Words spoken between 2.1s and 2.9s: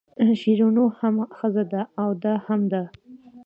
دا هم ده.